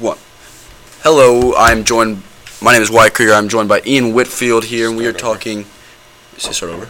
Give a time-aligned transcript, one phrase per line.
[0.00, 0.18] One.
[1.02, 2.22] Hello, I'm joined.
[2.60, 3.34] My name is Wyatt Krieger.
[3.34, 5.66] I'm joined by Ian Whitfield here, and we are talking.
[6.36, 6.88] Is it start over?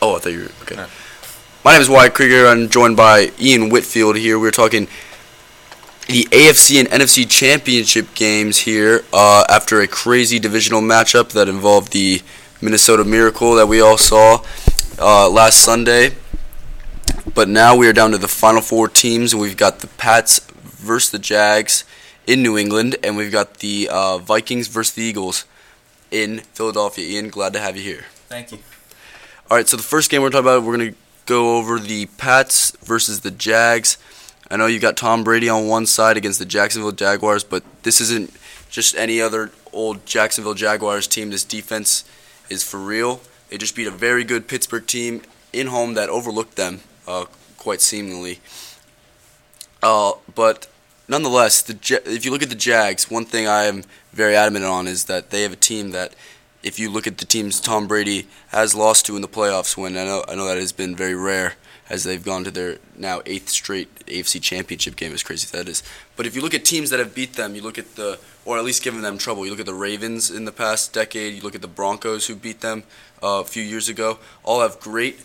[0.00, 0.76] Oh, I thought you were okay.
[0.76, 0.86] No.
[1.64, 2.46] My name is Wyatt Krieger.
[2.46, 4.38] I'm joined by Ian Whitfield here.
[4.38, 4.86] We're talking
[6.06, 11.92] the AFC and NFC championship games here uh, after a crazy divisional matchup that involved
[11.92, 12.22] the
[12.60, 14.42] Minnesota Miracle that we all saw
[14.98, 16.12] uh, last Sunday.
[17.38, 20.40] But now we are down to the final four teams, and we've got the Pats
[20.40, 21.84] versus the Jags
[22.26, 25.44] in New England, and we've got the uh, Vikings versus the Eagles
[26.10, 27.06] in Philadelphia.
[27.06, 28.06] Ian, glad to have you here.
[28.26, 28.58] Thank you.
[29.48, 32.06] All right, so the first game we're talking about, we're going to go over the
[32.06, 33.98] Pats versus the Jags.
[34.50, 38.00] I know you got Tom Brady on one side against the Jacksonville Jaguars, but this
[38.00, 38.32] isn't
[38.68, 41.30] just any other old Jacksonville Jaguars team.
[41.30, 42.02] This defense
[42.50, 43.20] is for real.
[43.48, 47.24] They just beat a very good Pittsburgh team in home that overlooked them uh,
[47.56, 48.38] quite seemingly.
[49.82, 50.68] Uh, but
[51.08, 54.86] nonetheless, the if you look at the Jags, one thing I am very adamant on
[54.86, 56.14] is that they have a team that,
[56.62, 59.96] if you look at the teams Tom Brady has lost to in the playoffs, when
[59.96, 61.54] I know I know that has been very rare,
[61.88, 65.68] as they've gone to their now eighth straight AFC Championship game, as crazy as that
[65.68, 65.82] is.
[66.16, 68.58] But if you look at teams that have beat them, you look at the, or
[68.58, 69.44] at least given them trouble.
[69.44, 71.34] You look at the Ravens in the past decade.
[71.34, 72.82] You look at the Broncos who beat them
[73.22, 74.18] uh, a few years ago.
[74.44, 75.20] All have great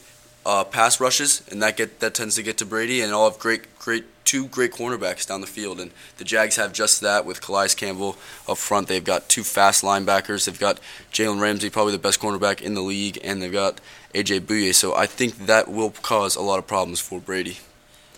[0.46, 3.40] uh, pass rushes, and that get that tends to get to Brady, and all have
[3.40, 5.80] great, great two great cornerbacks down the field.
[5.80, 8.16] And the Jags have just that with Calais Campbell
[8.48, 8.88] up front.
[8.88, 10.46] They've got two fast linebackers.
[10.46, 10.80] They've got
[11.12, 13.80] Jalen Ramsey, probably the best cornerback in the league, and they've got
[14.14, 14.74] AJ Bouye.
[14.74, 17.58] So I think that will cause a lot of problems for Brady.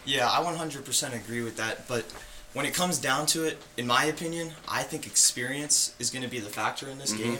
[0.05, 1.87] Yeah, I 100% agree with that.
[1.87, 2.05] But
[2.53, 6.29] when it comes down to it, in my opinion, I think experience is going to
[6.29, 7.17] be the factor in this Mhm.
[7.17, 7.37] game.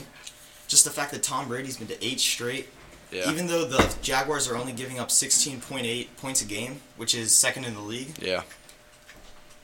[0.68, 2.68] Just the fact that Tom Brady's been to eight straight,
[3.12, 3.30] Yeah.
[3.32, 7.66] even though the Jaguars are only giving up 16.8 points a game, which is second
[7.66, 8.14] in the league.
[8.22, 8.42] yeah.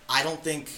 [0.10, 0.70] I don't think.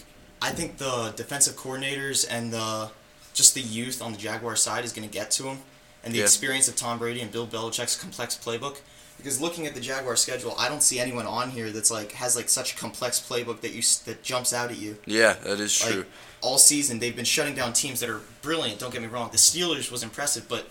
[0.42, 2.90] I think the defensive coordinators and the
[3.34, 5.60] just the youth on the Jaguar side is going to get to them,
[6.04, 6.26] and the Yeah.
[6.26, 8.78] experience of Tom Brady and Bill Belichick's complex playbook.
[9.18, 12.36] Because looking at the Jaguar schedule, I don't see anyone on here that's like has
[12.36, 14.98] like such a complex playbook that you that jumps out at you.
[15.06, 16.06] Yeah, that is Like true.
[16.42, 18.80] all season, they've been shutting down teams that are brilliant.
[18.80, 19.30] Don't get me wrong.
[19.32, 20.68] The Steelers was impressive, but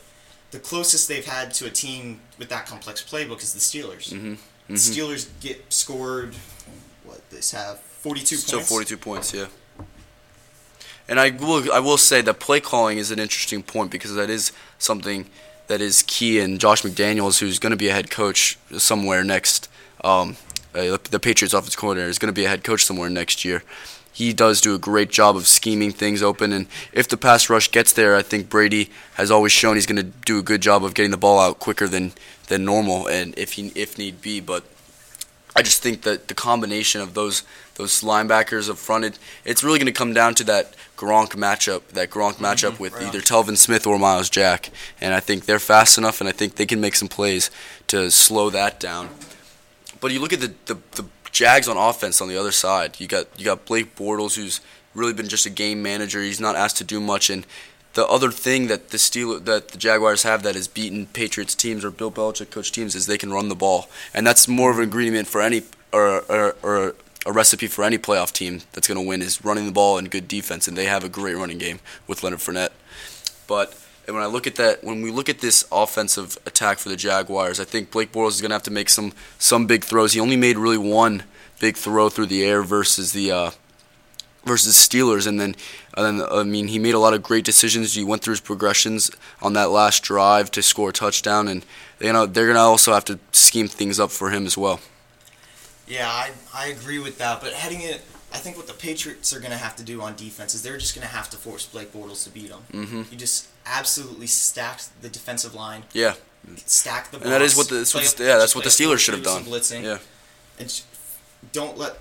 [0.53, 4.11] the closest they've had to a team with that complex playbook is the Steelers.
[4.13, 4.35] hmm
[4.69, 6.35] The Steelers get scored.
[7.05, 8.71] What they have forty two Still points.
[8.71, 9.47] 42 points, yeah.
[11.09, 14.31] And I will I will say that play calling is an interesting point because that
[14.31, 15.27] is something
[15.67, 16.39] that is key.
[16.39, 19.69] And Josh McDaniels, who's going to be a head coach somewhere next,
[20.05, 20.37] um,
[20.75, 23.62] uh, the Patriots offensive coordinator is going to be a head coach somewhere next year.
[24.12, 27.71] He does do a great job of scheming things open, and if the pass rush
[27.71, 30.84] gets there, I think Brady has always shown he's going to do a good job
[30.84, 32.12] of getting the ball out quicker than,
[32.49, 34.39] than normal, and if he if need be.
[34.41, 34.65] But
[35.56, 37.43] I just think that the combination of those
[37.77, 41.89] those linebackers up front, it, it's really going to come down to that Gronk matchup,
[41.89, 42.44] that Gronk mm-hmm.
[42.44, 46.21] matchup with right either Telvin Smith or Myles Jack, and I think they're fast enough,
[46.21, 47.50] and I think they can make some plays
[47.89, 49.09] to slow that down.
[50.00, 53.00] But you look at the, the, the Jags on offense on the other side.
[53.00, 54.60] You got you got Blake Bortles, who's
[54.94, 56.20] really been just a game manager.
[56.22, 57.47] He's not asked to do much, and
[57.94, 61.84] the other thing that the Steel that the Jaguars have that has beaten Patriots teams
[61.84, 64.78] or Bill Belichick coach teams is they can run the ball, and that's more of
[64.78, 65.62] an ingredient for any
[65.93, 66.94] or or, or
[67.25, 70.10] a recipe for any playoff team that's going to win is running the ball and
[70.10, 72.72] good defense, and they have a great running game with Leonard Fournette.
[73.47, 73.75] But
[74.07, 76.97] and when I look at that, when we look at this offensive attack for the
[76.97, 80.13] Jaguars, I think Blake Bortles is going to have to make some some big throws.
[80.13, 81.25] He only made really one
[81.61, 83.51] big throw through the air versus the uh,
[84.45, 85.55] versus Steelers, and then
[85.97, 87.95] and then I mean he made a lot of great decisions.
[87.95, 89.11] He went through his progressions
[89.41, 91.65] on that last drive to score a touchdown, and
[92.01, 94.81] you know they're going to also have to scheme things up for him as well.
[95.87, 97.41] Yeah, I, I agree with that.
[97.41, 100.16] But heading it, I think what the Patriots are going to have to do on
[100.16, 102.62] defense is they're just going to have to force Blake Bortles to beat them.
[102.72, 103.10] Mhm.
[103.12, 106.15] You just absolutely stack the defensive line, Yeah,
[106.66, 107.19] stack the.
[107.19, 109.22] and that is what the that's what the- yeah that's what the Steelers should have
[109.22, 109.44] done.
[109.44, 109.98] Blitzing, Yeah,
[110.59, 110.82] and
[111.53, 111.98] don't let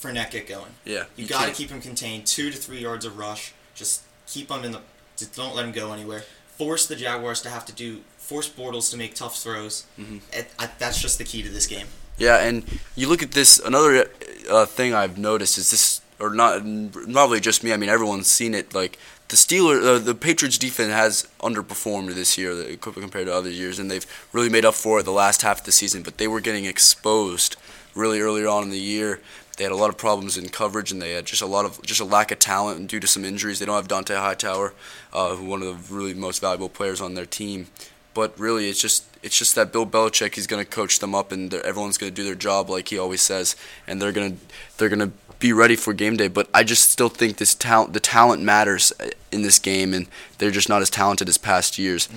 [0.00, 0.74] Fournette get going.
[0.84, 1.04] yeah.
[1.16, 3.52] You, got to keep him contained, two to three yards of rush.
[3.74, 4.80] Just keep him in the.
[5.16, 6.24] Just don't let him go anywhere.
[6.58, 8.00] Force the Jaguars to have to do.
[8.18, 9.84] Force Bortles to make tough throws.
[9.98, 10.20] Mhm.
[10.32, 11.86] It, I, that's just the key to this game.
[12.18, 12.64] Yeah, and
[12.94, 13.58] you look at this.
[13.58, 14.08] Another
[14.50, 17.72] uh, thing I've noticed is this, or not, not really just me.
[17.72, 18.74] I mean, everyone's seen it.
[18.74, 18.98] Like
[19.28, 23.90] the Steelers, uh, the Patriots defense has underperformed this year compared to other years, and
[23.90, 26.02] they've really made up for it the last half of the season.
[26.02, 27.56] But they were getting exposed
[27.94, 29.20] really early on in the year.
[29.56, 31.82] They had a lot of problems in coverage, and they had just a lot of
[31.82, 33.58] just a lack of talent and due to some injuries.
[33.58, 34.74] They don't have Dont'a Hightower,
[35.12, 37.68] uh, who one of the really most valuable players on their team.
[38.16, 41.32] But really it's just it's just that Bill Belichick he's going to coach them up
[41.32, 43.54] and everyone's going to do their job like he always says,
[43.86, 44.38] and they're going to
[44.78, 46.28] they're going to be ready for game day.
[46.28, 50.06] But I just still think this talent the talent matters uh, in this game, and
[50.38, 52.08] they're just not as talented as past years.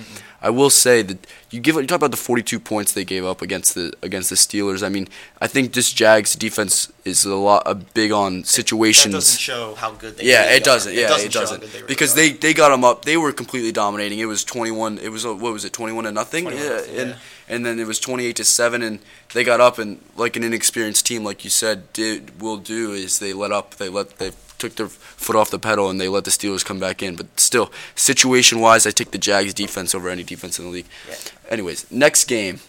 [0.42, 3.42] I will say that you give you talk about the 42 points they gave up
[3.42, 4.84] against the against the Steelers.
[4.84, 5.08] I mean,
[5.40, 9.12] I think this Jags defense is a lot a big on situations.
[9.12, 10.92] That doesn't show how good they Yeah, really it doesn't.
[10.92, 10.94] Are.
[10.94, 11.26] Yeah, it doesn't.
[11.26, 11.60] it doesn't.
[11.60, 12.16] they really because are.
[12.16, 13.04] they they got them up.
[13.04, 14.18] They were completely dominating.
[14.18, 14.98] It was 21.
[14.98, 15.72] It was what was it?
[15.72, 16.44] 21 to nothing.
[16.44, 17.16] 21 yeah, nothing, and yeah.
[17.50, 19.00] And then it was 28 to seven, and
[19.34, 23.18] they got up and like an inexperienced team, like you said, did will do is
[23.18, 23.74] they let up.
[23.74, 26.78] They let they took their foot off the pedal and they let the Steelers come
[26.78, 27.16] back in.
[27.16, 30.86] But still, situation wise, I take the Jags defense over any defense in the league.
[31.08, 31.16] Yeah.
[31.48, 32.60] Anyways, next game.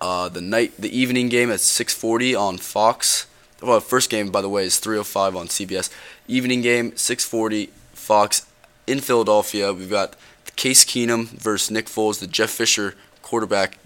[0.00, 3.26] Uh, the night, the evening game at 6:40 on Fox.
[3.62, 5.90] Well, first game, by the way, is 3:05 on CBS.
[6.26, 8.46] Evening game, 6:40 Fox
[8.86, 9.72] in Philadelphia.
[9.72, 10.16] We've got
[10.56, 12.94] Case Keenum versus Nick Foles, the Jeff Fisher
[13.34, 13.78] quarterback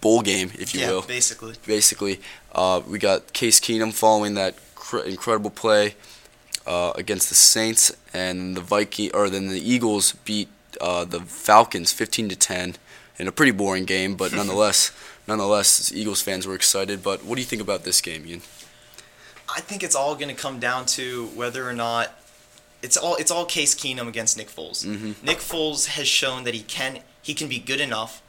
[0.00, 1.02] bowl game, if you yeah, will.
[1.02, 1.54] basically.
[1.64, 2.20] Basically,
[2.52, 5.94] uh, we got Case Keenum following that cr- incredible play
[6.66, 10.48] uh, against the Saints, and the Viking or then the Eagles beat
[10.80, 12.74] uh, the Falcons 15 to 10
[13.20, 14.90] in a pretty boring game, but nonetheless,
[15.28, 17.04] nonetheless, Eagles fans were excited.
[17.04, 18.42] But what do you think about this game, Ian?
[19.54, 22.10] I think it's all going to come down to whether or not
[22.82, 24.84] it's all it's all Case Keenum against Nick Foles.
[24.84, 25.22] Mhm.
[25.22, 28.22] Nick Foles has shown that he can he can be good enough.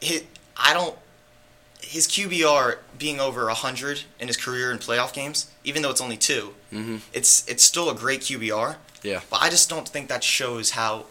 [0.00, 0.20] He,
[0.56, 0.96] I don't
[1.80, 6.16] his QBR being over hundred in his career in playoff games, even though it's only
[6.16, 7.00] 2 Mhm.
[7.12, 8.76] it's it's still a great QBR.
[9.02, 9.20] Yeah.
[9.30, 11.06] But I just don't think that shows how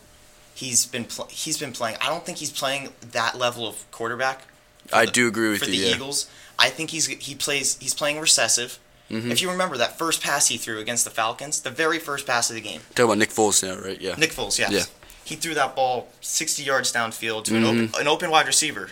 [0.54, 1.98] he's been pl- he's been playing.
[2.02, 4.44] I don't think he's playing that level of quarterback.
[4.92, 5.96] I the- do agree with for you, the yeah.
[5.96, 6.28] Eagles.
[6.60, 8.78] I think he's he plays he's playing recessive.
[9.10, 9.32] Mhm.
[9.32, 12.50] If you remember that first pass he threw against the Falcons, the very first pass
[12.50, 14.00] of the game, Talking about Nick Foles now, right?
[14.02, 14.16] Yeah.
[14.18, 14.70] Nick Foles, yes.
[14.72, 14.84] Yeah.
[15.28, 17.68] He threw that ball 60 yards downfield to an, Mhm.
[17.90, 18.90] open, an open wide receiver.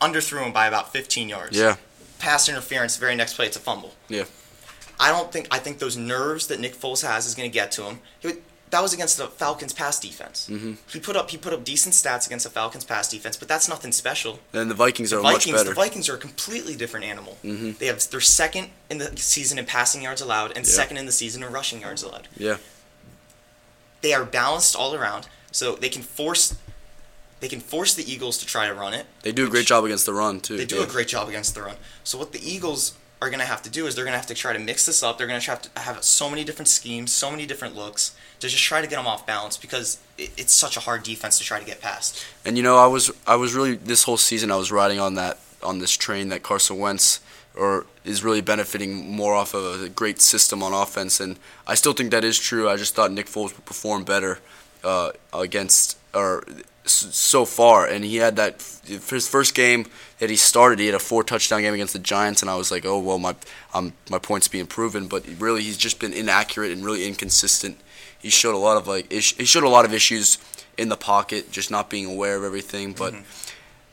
[0.00, 1.56] Underthrew him by about 15 yards.
[1.56, 1.76] Yeah.
[2.18, 3.94] Pass interference, very next play, it's a fumble.
[4.08, 4.24] Yeah.
[4.98, 7.70] I don't think I think those nerves that Nick Foles has is going to get
[7.72, 8.00] to him.
[8.20, 10.48] He would, that was against the Falcons pass defense.
[10.50, 10.72] Mm-hmm.
[10.90, 13.68] He put up he put up decent stats against the Falcons pass defense, but that's
[13.68, 14.40] nothing special.
[14.54, 15.68] And the Vikings are Vikings, much better.
[15.68, 17.36] the Vikings are a completely different animal.
[17.44, 17.72] Mm-hmm.
[17.78, 20.72] They have they're second in the season in passing yards allowed and Yeah.
[20.72, 22.28] second in the season in rushing yards allowed.
[22.38, 22.56] yeah.
[24.06, 26.56] They are balanced all around, so they can force
[27.40, 29.04] they can force the Eagles to try to run it.
[29.22, 30.56] They do a great job against the run too.
[30.56, 30.84] They do yeah.
[30.84, 31.74] a great job against the run.
[32.04, 34.28] So what the Eagles are going to have to do is they're going to have
[34.28, 35.18] to try to mix this up.
[35.18, 38.46] They're going to have to have so many different schemes, so many different looks to
[38.46, 41.44] just try to get them off balance because it, it's such a hard defense to
[41.44, 42.24] try to get past.
[42.44, 45.14] And you know, I was I was really this whole season I was riding on
[45.14, 47.18] that on this train that Carson Wentz
[47.56, 51.92] or is really benefiting more off of a great system on offense, and I still
[51.92, 52.68] think that is true.
[52.68, 54.38] I just thought Nick Foles would perform better
[54.84, 56.44] uh, against or
[56.84, 59.86] so far, and he had that his first game
[60.18, 60.78] that he started.
[60.78, 63.18] He had a four touchdown game against the Giants, and I was like, oh well,
[63.18, 63.34] my
[63.74, 67.78] um, my points being proven, but really he's just been inaccurate and really inconsistent.
[68.18, 70.38] He showed a lot of like he showed a lot of issues
[70.78, 72.92] in the pocket, just not being aware of everything.
[72.92, 73.14] But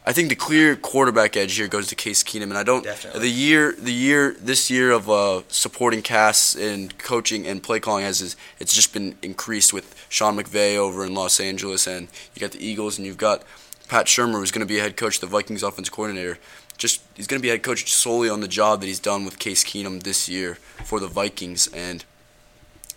[0.06, 3.22] I think the clear quarterback edge here goes to Case Keenum, and I don't Definitely.
[3.22, 8.04] the year the year this year of uh, supporting casts and coaching and play calling
[8.04, 12.42] has is it's just been increased with Sean McVay over in Los Angeles, and you
[12.42, 13.44] got the Eagles, and you've got
[13.88, 16.38] Pat Shurmur, who's going to be a head coach, the Vikings offense coordinator.
[16.78, 19.40] Just he's going to be head coach solely on the job that he's done with
[19.40, 22.04] Case Keenum this year for the Vikings, and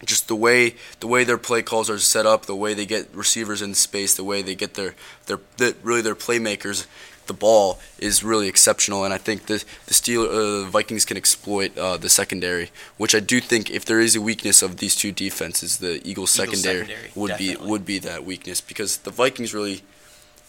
[0.05, 3.09] just the way the way their play calls are set up, the way they get
[3.15, 4.95] receivers in space, the way they get their
[5.27, 6.87] their, their really their playmakers
[7.27, 11.77] the ball is really exceptional, and I think the the Steel uh, Vikings can exploit
[11.77, 15.13] uh, the secondary, which I do think if there is a weakness of these two
[15.13, 18.61] defenses, the Eagles secondary, secondary, would be would be that weakness.
[18.61, 19.83] Because the Vikings really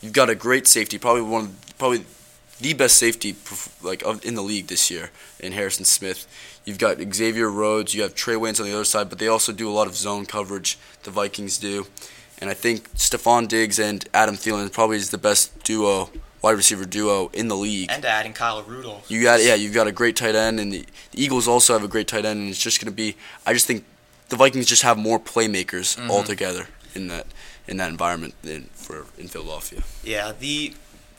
[0.01, 2.05] you've got a great safety, probably one probably
[2.59, 3.35] the best safety
[3.81, 6.27] like of, in the league this year in Harrison Smith.
[6.67, 9.53] You've got Xavier Rhodes, you have Trae Waynes on the other side, but they also
[9.53, 10.77] do a lot of zone coverage.
[11.03, 11.87] The Vikings do,
[12.39, 16.09] and I think Stefon Diggs and Adam Thielen probably is the best duo,
[16.41, 17.89] wide receiver duo in the league.
[17.89, 19.09] And adding Kyle Rudolph.
[19.09, 21.85] You got yeah, you've got a great tight end, and the, the Eagles also have
[21.85, 23.15] a great tight end, and it's just going to be.
[23.45, 23.85] I just think
[24.27, 26.09] the Vikings just have more playmakers Mhm.
[26.09, 27.27] altogether in that
[27.65, 29.83] in that environment than for in Philadelphia.
[30.03, 30.73] Yeah, the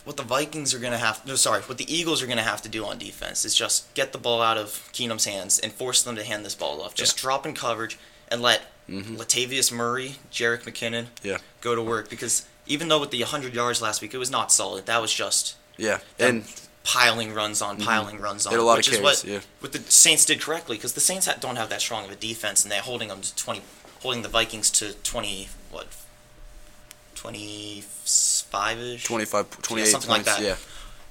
[0.08, 2.68] what the Vikings are gonna have no sorry, what the Eagles are gonna have to
[2.70, 6.16] do on defense is just get the ball out of Keenum's hands and force them
[6.16, 6.94] to hand this ball off.
[6.94, 7.98] Just drop in coverage
[8.28, 9.18] and let Mhm.
[9.18, 11.36] Latavius Murray, Jerick McKinnon Yeah.
[11.60, 14.50] go to work because even though with the 100 yards last week, it was not
[14.50, 14.86] solid.
[14.86, 16.46] That was just Yeah, and
[16.84, 18.54] piling runs on, piling runs on.
[18.54, 19.40] A lot of which is carries, what, yeah.
[19.60, 22.16] what the Saints did correctly because the Saints ha- don't have that strong of a
[22.16, 23.60] defense and they're holding them to 20,
[24.00, 25.86] holding the Vikings to 20 what
[27.14, 27.84] 25
[28.50, 29.04] 25 ish.
[29.04, 30.40] 25, 28 something like that.
[30.40, 30.56] Yeah.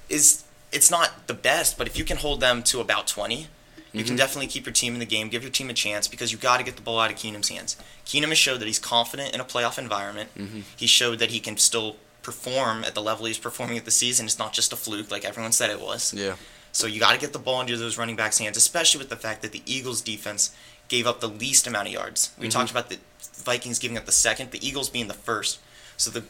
[0.08, 3.46] is it's not the best, but if you can hold them to about 20,
[3.92, 4.18] you can Mhm.
[4.18, 6.58] definitely keep your team in the game, give your team a chance because you got
[6.58, 7.76] to get the ball out of Keenum's hands.
[8.06, 10.30] Keenum has showed that he's confident in a playoff environment.
[10.36, 10.64] Mhm.
[10.76, 14.26] He showed that he can still perform at the level he's performing at the season.
[14.26, 16.12] It's not just a fluke like everyone said it was.
[16.14, 16.36] Yeah.
[16.72, 19.16] So you got to get the ball into those running backs' hands, especially with the
[19.16, 20.50] fact that the Eagles' defense
[20.88, 22.30] gave up the least amount of yards.
[22.38, 22.50] We Mhm.
[22.50, 22.98] talked about the
[23.42, 25.58] Vikings giving up the second, the Eagles being the first.
[25.96, 26.24] So the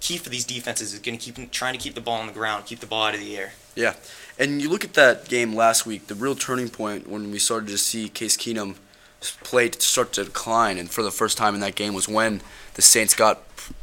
[0.00, 2.32] key for these defenses is going to keep trying to keep the ball on the
[2.32, 3.52] ground, keep the ball out of the air.
[3.74, 3.94] Yeah,
[4.38, 7.68] and you look at that game last week, the real turning point when we started
[7.68, 8.76] to see Case Keenum
[9.20, 12.40] play start to decline, and for the first time in that game was when
[12.74, 13.42] the Saints got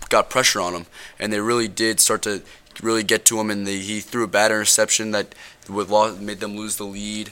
[0.09, 0.85] got pressure on him,
[1.19, 2.41] and they really did start to
[2.81, 5.33] really get to him, and the, he threw a bad interception that
[5.69, 7.31] would made them lose the lead.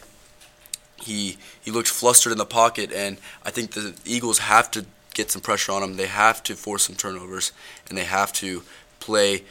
[0.97, 5.31] He he looked flustered in the pocket, and I think the Eagles have to get
[5.31, 5.95] some pressure on them.
[5.95, 7.51] They have to force some turnovers,
[7.89, 8.61] and they have to
[8.99, 9.43] play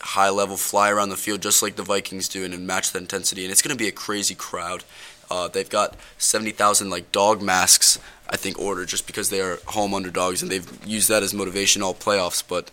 [0.00, 3.44] high level fly around the field just like the Vikings do and match the intensity.
[3.44, 4.84] And it's going to be a crazy crowd.
[5.30, 7.98] Uh, they've got 70,000 like dog masks,
[8.28, 11.82] I think, ordered just because they are home underdogs and they've used that as motivation
[11.82, 12.42] all playoffs.
[12.46, 12.70] But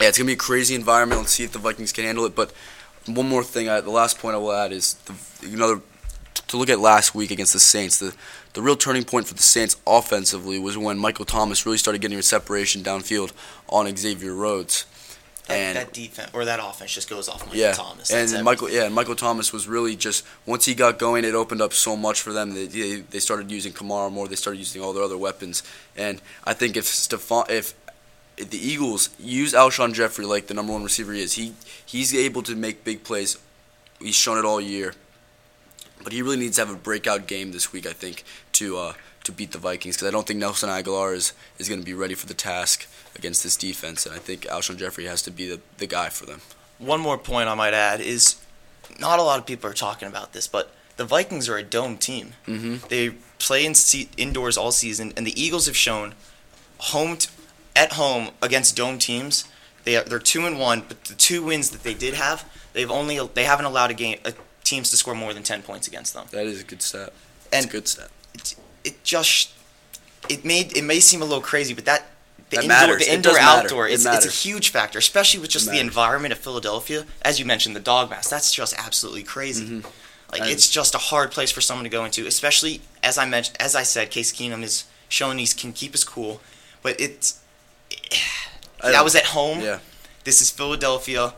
[0.00, 1.20] yeah, it's going to be a crazy environment.
[1.20, 2.34] Let's see if the Vikings can handle it.
[2.34, 2.52] But
[3.06, 5.14] one more thing, I, the last point I will add is the,
[5.54, 5.80] another
[6.48, 7.98] to look at last week against the Saints.
[7.98, 8.14] The
[8.54, 12.16] the real turning point for the Saints offensively was when Michael Thomas really started getting
[12.16, 13.32] his separation downfield
[13.68, 14.86] on Xavier Rhodes.
[15.46, 18.10] That, And- that defense or that offense just goes off Michael yeah, Thomas.
[18.10, 18.44] and That's everything.
[18.44, 21.72] Michael, yeah, and Michael Thomas was really just once he got going, it opened up
[21.72, 22.54] so much for them.
[22.54, 24.26] They they, they started using Kamara more.
[24.26, 25.62] They started using all their other weapons,
[25.96, 27.74] and I think if Stefon, if,
[28.36, 31.52] if the Eagles use Alshon Jeffery like the number one receiver he is, he
[31.84, 33.38] he's able to make big plays.
[34.00, 34.94] He's shown it all year,
[36.02, 37.86] but he really needs to have a breakout game this week.
[37.86, 38.92] I think to uh,
[39.24, 41.94] to beat the Vikings because I don't think Nelson Agholor is is going to be
[41.94, 45.48] ready for the task against this defense, and I think Alshon Jeffery has to be
[45.48, 46.40] the, the guy for them.
[46.78, 48.36] One more point I might add is
[49.00, 51.96] not a lot of people are talking about this, but the Vikings are a dome
[51.96, 52.34] team.
[52.46, 52.86] Mm-hmm.
[52.88, 56.14] They play in se- indoors all season, and the Eagles have shown
[56.78, 57.30] home t-
[57.74, 59.44] at home against dome teams.
[59.84, 62.90] They are, they're two and one, but the two wins that they did have, they've
[62.90, 64.32] only they haven't allowed a game uh,
[64.66, 66.26] teams to score more than ten points against them.
[66.30, 67.12] That is a good stat.
[67.50, 68.10] That's And a good stat.
[68.34, 68.54] it,
[68.84, 69.50] it just
[70.28, 72.06] it made it may seem a little crazy, but that
[72.50, 73.06] the That indoor, matters.
[73.06, 73.64] the indoor matter.
[73.64, 77.04] outdoor, It it's, it's a huge factor, especially with just the environment of Philadelphia.
[77.22, 78.30] As you mentioned, the dog mask.
[78.30, 79.66] That's just absolutely crazy.
[79.66, 79.84] Mhm.
[80.32, 83.24] Like And- it's just a hard place for someone to go into, especially as I
[83.26, 86.40] mentioned, as I said, Case Keenum is showing he can keep his cool,
[86.82, 87.34] but it's
[88.80, 89.60] I that was at home.
[89.60, 89.78] Yeah,
[90.24, 91.34] This is Philadelphia,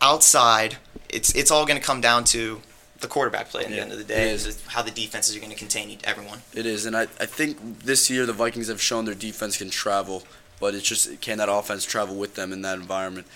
[0.00, 0.76] outside.
[1.08, 2.60] It's it's all going to come down to
[3.00, 4.30] the quarterback play at the end of the day.
[4.30, 4.46] is.
[4.46, 6.40] is how the defenses are going to contain everyone.
[6.54, 9.70] it is, and I, I think this year the Vikings have shown their defense can
[9.70, 10.22] travel,
[10.60, 13.26] but it's just can that offense travel with them in that environment.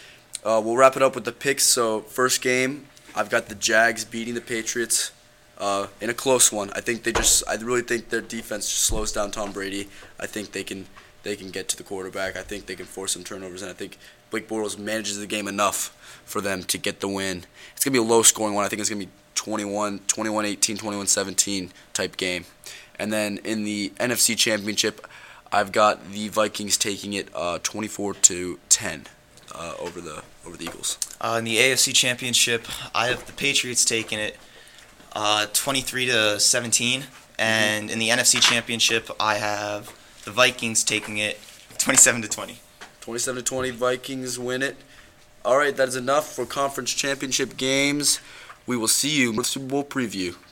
[0.45, 1.65] Uh, we'll wrap it up with the picks.
[1.65, 5.11] So first game, I've got the Jags beating the Patriots
[5.59, 6.71] uh, in a close one.
[6.75, 9.89] I think they just, I really think their defense just slows down Tom Brady.
[10.21, 10.87] I think they can
[11.23, 12.37] they can get to the quarterback.
[12.37, 13.97] I think they can force some turnovers, and I think
[14.31, 17.45] Blake Bortles manages the game enough for them to get the win.
[17.75, 18.65] It's gonna be a low scoring one.
[18.65, 22.45] I think it's gonna be 21, 21 18, 21 17 type game.
[22.99, 25.07] And then in the NFC Championship,
[25.51, 29.07] I've got the Vikings taking it uh, 24 to 10
[29.55, 30.99] uh, over the over the Eagles.
[31.21, 34.37] Uh, in the AFC Championship, I have the Patriots taking it
[35.13, 37.05] uh, 23 to 17,
[37.39, 39.93] and in the NFC Championship, I have
[40.25, 41.39] the Vikings taking it
[41.79, 42.59] 27 to 20.
[43.01, 44.77] 27 to 20 Vikings win it.
[45.45, 48.19] All right, that is enough for conference championship games.
[48.67, 50.37] We will see you in the Super Bowl preview.